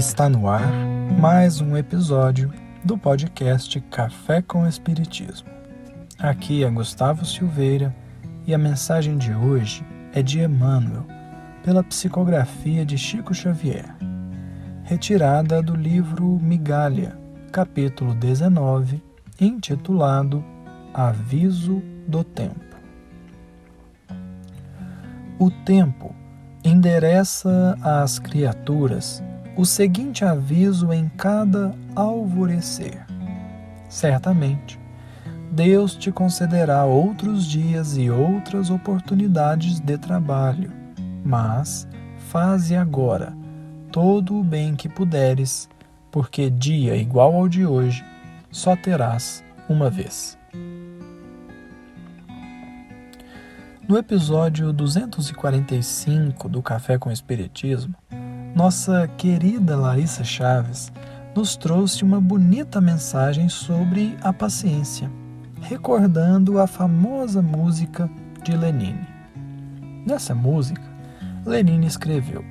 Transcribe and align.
Está 0.00 0.30
no 0.30 0.48
ar 0.48 0.72
mais 1.20 1.60
um 1.60 1.76
episódio 1.76 2.50
do 2.82 2.96
podcast 2.96 3.78
Café 3.90 4.40
com 4.40 4.66
Espiritismo. 4.66 5.50
Aqui 6.18 6.64
é 6.64 6.70
Gustavo 6.70 7.26
Silveira 7.26 7.94
e 8.46 8.54
a 8.54 8.58
mensagem 8.58 9.18
de 9.18 9.30
hoje 9.34 9.84
é 10.14 10.22
de 10.22 10.40
Emmanuel, 10.40 11.04
pela 11.62 11.84
psicografia 11.84 12.82
de 12.82 12.96
Chico 12.96 13.34
Xavier, 13.34 13.94
retirada 14.84 15.62
do 15.62 15.76
livro 15.76 16.38
Migalha, 16.40 17.18
capítulo 17.52 18.14
19, 18.14 19.02
intitulado 19.38 20.42
Aviso 20.94 21.82
do 22.08 22.24
Tempo. 22.24 22.74
O 25.38 25.50
tempo 25.50 26.14
endereça 26.64 27.76
às 27.82 28.18
criaturas 28.18 29.22
o 29.56 29.64
seguinte 29.64 30.24
aviso 30.24 30.92
em 30.92 31.08
cada 31.16 31.74
alvorecer: 31.94 33.04
Certamente, 33.88 34.78
Deus 35.50 35.96
te 35.96 36.12
concederá 36.12 36.84
outros 36.84 37.44
dias 37.44 37.96
e 37.96 38.08
outras 38.08 38.70
oportunidades 38.70 39.80
de 39.80 39.98
trabalho, 39.98 40.72
mas 41.24 41.88
faze 42.28 42.76
agora 42.76 43.34
todo 43.90 44.38
o 44.38 44.44
bem 44.44 44.76
que 44.76 44.88
puderes, 44.88 45.68
porque 46.10 46.48
dia 46.48 46.96
igual 46.96 47.34
ao 47.34 47.48
de 47.48 47.66
hoje 47.66 48.04
só 48.50 48.76
terás 48.76 49.44
uma 49.68 49.90
vez. 49.90 50.38
No 53.88 53.98
episódio 53.98 54.72
245 54.72 56.48
do 56.48 56.62
Café 56.62 56.96
com 56.96 57.10
Espiritismo, 57.10 57.96
nossa 58.62 59.08
querida 59.16 59.74
Larissa 59.74 60.22
Chaves 60.22 60.92
nos 61.34 61.56
trouxe 61.56 62.04
uma 62.04 62.20
bonita 62.20 62.78
mensagem 62.78 63.48
sobre 63.48 64.18
a 64.20 64.34
paciência, 64.34 65.10
recordando 65.62 66.60
a 66.60 66.66
famosa 66.66 67.40
música 67.40 68.06
de 68.44 68.54
Lenine. 68.54 69.08
Nessa 70.06 70.34
música, 70.34 70.82
Lenine 71.46 71.86
escreveu: 71.86 72.44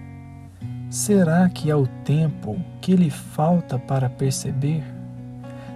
Será 0.89 1.47
que 1.47 1.69
é 1.69 1.75
o 1.75 1.85
tempo 2.03 2.59
que 2.81 2.95
lhe 2.95 3.11
falta 3.11 3.77
para 3.77 4.09
perceber? 4.09 4.83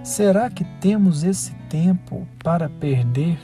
Será 0.02 0.50
que 0.50 0.64
temos 0.80 1.22
esse 1.22 1.52
tempo 1.70 2.26
para 2.42 2.68
perder? 2.68 3.38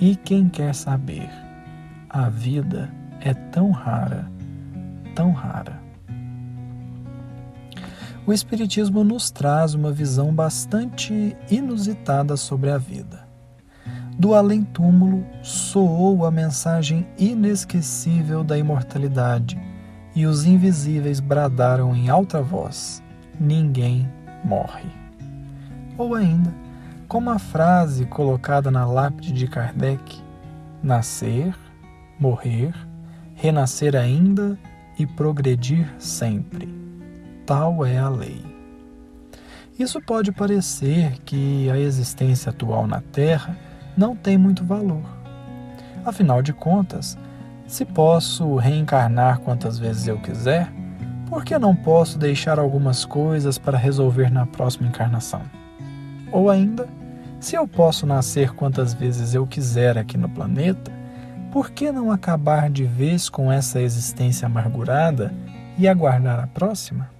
E 0.00 0.16
quem 0.16 0.48
quer 0.48 0.74
saber? 0.74 1.30
A 2.10 2.28
vida 2.28 2.90
é 3.20 3.32
tão 3.32 3.70
rara, 3.70 4.28
tão 5.14 5.30
rara. 5.30 5.87
O 8.28 8.32
Espiritismo 8.34 9.02
nos 9.02 9.30
traz 9.30 9.72
uma 9.72 9.90
visão 9.90 10.34
bastante 10.34 11.34
inusitada 11.50 12.36
sobre 12.36 12.68
a 12.68 12.76
vida. 12.76 13.26
Do 14.18 14.34
além-túmulo 14.34 15.24
soou 15.42 16.26
a 16.26 16.30
mensagem 16.30 17.08
inesquecível 17.18 18.44
da 18.44 18.58
imortalidade 18.58 19.58
e 20.14 20.26
os 20.26 20.44
invisíveis 20.44 21.20
bradaram 21.20 21.96
em 21.96 22.10
alta 22.10 22.42
voz: 22.42 23.02
Ninguém 23.40 24.06
morre. 24.44 24.90
Ou 25.96 26.14
ainda, 26.14 26.54
como 27.08 27.30
a 27.30 27.38
frase 27.38 28.04
colocada 28.04 28.70
na 28.70 28.84
lápide 28.84 29.32
de 29.32 29.48
Kardec: 29.48 30.22
nascer, 30.82 31.56
morrer, 32.20 32.74
renascer 33.34 33.96
ainda 33.96 34.58
e 34.98 35.06
progredir 35.06 35.88
sempre. 35.98 36.87
Tal 37.48 37.86
é 37.86 37.96
a 37.96 38.10
lei. 38.10 38.44
Isso 39.78 40.02
pode 40.02 40.30
parecer 40.30 41.18
que 41.24 41.70
a 41.70 41.78
existência 41.78 42.50
atual 42.50 42.86
na 42.86 43.00
Terra 43.00 43.56
não 43.96 44.14
tem 44.14 44.36
muito 44.36 44.62
valor. 44.62 45.02
Afinal 46.04 46.42
de 46.42 46.52
contas, 46.52 47.16
se 47.66 47.86
posso 47.86 48.56
reencarnar 48.56 49.40
quantas 49.40 49.78
vezes 49.78 50.06
eu 50.06 50.20
quiser, 50.20 50.70
por 51.26 51.42
que 51.42 51.58
não 51.58 51.74
posso 51.74 52.18
deixar 52.18 52.58
algumas 52.58 53.06
coisas 53.06 53.56
para 53.56 53.78
resolver 53.78 54.30
na 54.30 54.44
próxima 54.44 54.86
encarnação? 54.86 55.40
Ou 56.30 56.50
ainda, 56.50 56.86
se 57.40 57.56
eu 57.56 57.66
posso 57.66 58.04
nascer 58.04 58.52
quantas 58.52 58.92
vezes 58.92 59.32
eu 59.32 59.46
quiser 59.46 59.96
aqui 59.96 60.18
no 60.18 60.28
planeta, 60.28 60.92
por 61.50 61.70
que 61.70 61.90
não 61.90 62.12
acabar 62.12 62.68
de 62.68 62.84
vez 62.84 63.30
com 63.30 63.50
essa 63.50 63.80
existência 63.80 64.44
amargurada 64.44 65.32
e 65.78 65.88
aguardar 65.88 66.40
a 66.40 66.46
próxima? 66.46 67.16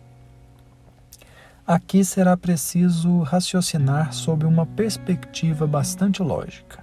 Aqui 1.68 2.02
será 2.02 2.34
preciso 2.34 3.20
raciocinar 3.20 4.14
sob 4.14 4.46
uma 4.46 4.64
perspectiva 4.64 5.66
bastante 5.66 6.22
lógica. 6.22 6.82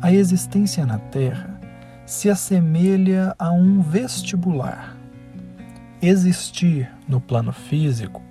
A 0.00 0.10
existência 0.10 0.86
na 0.86 0.96
Terra 0.98 1.60
se 2.06 2.30
assemelha 2.30 3.34
a 3.38 3.52
um 3.52 3.82
vestibular. 3.82 4.96
Existir 6.00 6.90
no 7.06 7.20
plano 7.20 7.52
físico, 7.52 8.22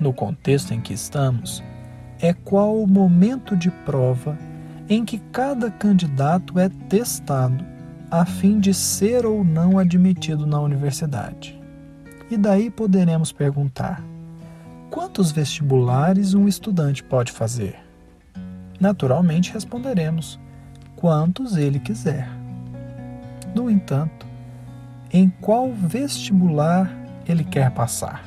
no 0.00 0.14
contexto 0.14 0.72
em 0.72 0.80
que 0.80 0.94
estamos, 0.94 1.62
é 2.18 2.32
qual 2.32 2.82
o 2.82 2.86
momento 2.86 3.54
de 3.54 3.70
prova 3.70 4.38
em 4.88 5.04
que 5.04 5.18
cada 5.30 5.70
candidato 5.70 6.58
é 6.58 6.70
testado 6.88 7.62
a 8.10 8.24
fim 8.24 8.58
de 8.58 8.72
ser 8.72 9.26
ou 9.26 9.44
não 9.44 9.78
admitido 9.78 10.46
na 10.46 10.58
universidade. 10.58 11.60
E 12.30 12.38
daí 12.38 12.70
poderemos 12.70 13.30
perguntar: 13.30 14.02
quantos 14.90 15.30
vestibulares 15.30 16.34
um 16.34 16.48
estudante 16.48 17.02
pode 17.02 17.32
fazer? 17.32 17.78
Naturalmente 18.78 19.52
responderemos: 19.52 20.38
quantos 20.96 21.56
ele 21.56 21.78
quiser. 21.78 22.28
No 23.54 23.70
entanto, 23.70 24.26
em 25.12 25.30
qual 25.40 25.72
vestibular 25.72 26.90
ele 27.26 27.44
quer 27.44 27.70
passar? 27.70 28.24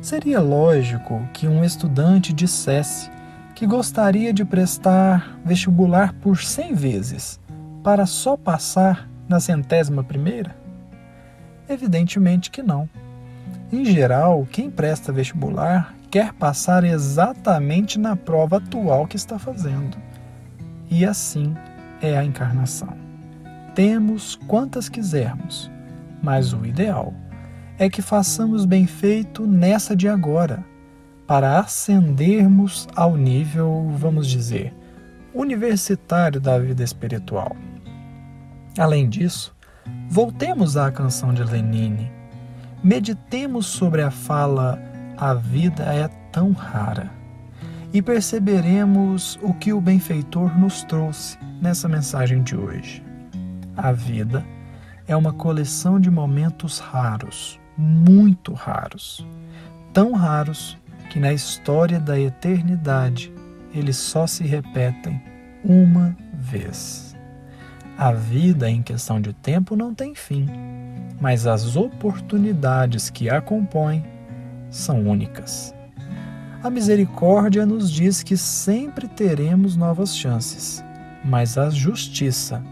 Seria 0.00 0.40
lógico 0.40 1.20
que 1.34 1.46
um 1.46 1.62
estudante 1.62 2.32
dissesse 2.32 3.10
que 3.54 3.66
gostaria 3.66 4.32
de 4.32 4.44
prestar 4.44 5.38
vestibular 5.44 6.14
por 6.14 6.38
100 6.38 6.74
vezes 6.74 7.40
para 7.84 8.06
só 8.06 8.36
passar 8.36 9.08
na 9.28 9.38
centésima 9.38 10.02
primeira? 10.02 10.56
Evidentemente 11.68 12.50
que 12.50 12.62
não. 12.62 12.88
Em 13.72 13.84
geral, 13.84 14.46
quem 14.50 14.68
presta 14.68 15.12
vestibular 15.12 15.94
quer 16.10 16.32
passar 16.32 16.82
exatamente 16.82 17.98
na 17.98 18.16
prova 18.16 18.56
atual 18.56 19.06
que 19.06 19.16
está 19.16 19.38
fazendo. 19.38 19.96
E 20.90 21.04
assim 21.04 21.54
é 22.02 22.18
a 22.18 22.24
encarnação. 22.24 22.96
Temos 23.74 24.34
quantas 24.48 24.88
quisermos, 24.88 25.70
mas 26.20 26.52
o 26.52 26.66
ideal 26.66 27.14
é 27.78 27.88
que 27.88 28.02
façamos 28.02 28.64
bem 28.64 28.86
feito 28.86 29.46
nessa 29.46 29.94
de 29.94 30.08
agora, 30.08 30.64
para 31.24 31.60
ascendermos 31.60 32.88
ao 32.96 33.16
nível, 33.16 33.88
vamos 33.94 34.26
dizer, 34.26 34.74
universitário 35.32 36.40
da 36.40 36.58
vida 36.58 36.82
espiritual. 36.82 37.56
Além 38.76 39.08
disso, 39.08 39.54
voltemos 40.08 40.76
à 40.76 40.90
canção 40.90 41.32
de 41.32 41.44
Lenine. 41.44 42.10
Meditemos 42.82 43.66
sobre 43.66 44.00
a 44.00 44.10
fala 44.10 44.80
A 45.18 45.34
vida 45.34 45.82
é 45.82 46.08
tão 46.32 46.52
rara 46.52 47.10
e 47.92 48.00
perceberemos 48.00 49.38
o 49.42 49.52
que 49.52 49.72
o 49.72 49.80
benfeitor 49.80 50.56
nos 50.58 50.82
trouxe 50.84 51.36
nessa 51.60 51.88
mensagem 51.88 52.42
de 52.42 52.56
hoje. 52.56 53.04
A 53.76 53.92
vida 53.92 54.44
é 55.06 55.14
uma 55.14 55.32
coleção 55.32 56.00
de 56.00 56.10
momentos 56.10 56.78
raros, 56.78 57.60
muito 57.76 58.54
raros, 58.54 59.26
tão 59.92 60.12
raros 60.12 60.78
que 61.10 61.18
na 61.18 61.32
história 61.32 62.00
da 62.00 62.18
eternidade 62.18 63.30
eles 63.74 63.96
só 63.96 64.26
se 64.26 64.44
repetem 64.44 65.20
uma 65.64 66.16
vez. 66.32 67.09
A 68.00 68.12
vida 68.12 68.70
em 68.70 68.80
questão 68.80 69.20
de 69.20 69.34
tempo 69.34 69.76
não 69.76 69.94
tem 69.94 70.14
fim, 70.14 70.48
mas 71.20 71.46
as 71.46 71.76
oportunidades 71.76 73.10
que 73.10 73.28
a 73.28 73.42
compõem 73.42 74.02
são 74.70 75.06
únicas. 75.06 75.74
A 76.62 76.70
misericórdia 76.70 77.66
nos 77.66 77.90
diz 77.90 78.22
que 78.22 78.38
sempre 78.38 79.06
teremos 79.06 79.76
novas 79.76 80.16
chances, 80.16 80.82
mas 81.22 81.58
a 81.58 81.68
justiça 81.68 82.64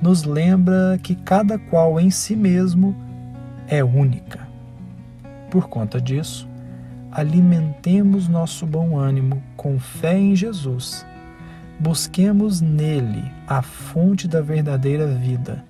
nos 0.00 0.22
lembra 0.22 0.96
que 1.02 1.16
cada 1.16 1.58
qual 1.58 1.98
em 1.98 2.08
si 2.08 2.36
mesmo 2.36 2.94
é 3.66 3.82
única. 3.82 4.46
Por 5.50 5.68
conta 5.68 6.00
disso, 6.00 6.48
alimentemos 7.10 8.28
nosso 8.28 8.64
bom 8.64 8.96
ânimo 8.96 9.42
com 9.56 9.80
fé 9.80 10.16
em 10.16 10.36
Jesus. 10.36 11.04
Busquemos 11.78 12.62
nele 12.62 13.30
a 13.46 13.60
fonte 13.60 14.26
da 14.26 14.40
verdadeira 14.40 15.06
vida 15.06 15.62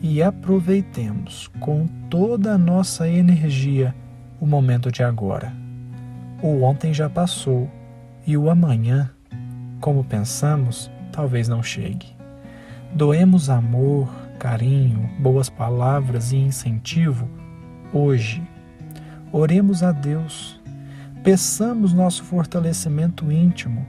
e 0.00 0.22
aproveitemos 0.22 1.48
com 1.58 1.84
toda 2.08 2.54
a 2.54 2.58
nossa 2.58 3.08
energia 3.08 3.92
o 4.40 4.46
momento 4.46 4.92
de 4.92 5.02
agora. 5.02 5.52
O 6.40 6.62
ontem 6.62 6.94
já 6.94 7.10
passou 7.10 7.68
e 8.24 8.36
o 8.36 8.48
amanhã, 8.48 9.10
como 9.80 10.04
pensamos, 10.04 10.88
talvez 11.10 11.48
não 11.48 11.60
chegue. 11.60 12.06
Doemos 12.94 13.50
amor, 13.50 14.08
carinho, 14.38 15.10
boas 15.18 15.50
palavras 15.50 16.30
e 16.30 16.36
incentivo 16.36 17.28
hoje. 17.92 18.40
Oremos 19.32 19.82
a 19.82 19.90
Deus, 19.90 20.60
peçamos 21.24 21.92
nosso 21.92 22.22
fortalecimento 22.22 23.32
íntimo 23.32 23.84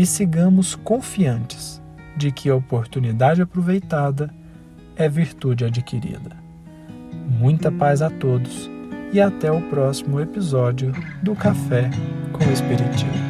e 0.00 0.06
sigamos 0.06 0.74
confiantes 0.76 1.78
de 2.16 2.32
que 2.32 2.48
a 2.48 2.56
oportunidade 2.56 3.42
aproveitada 3.42 4.32
é 4.96 5.06
virtude 5.06 5.66
adquirida. 5.66 6.38
Muita 7.38 7.70
paz 7.70 8.00
a 8.00 8.08
todos 8.08 8.70
e 9.12 9.20
até 9.20 9.52
o 9.52 9.60
próximo 9.68 10.18
episódio 10.18 10.90
do 11.22 11.34
Café 11.34 11.90
com 12.32 12.42
o 12.42 12.50
Espiritismo. 12.50 13.29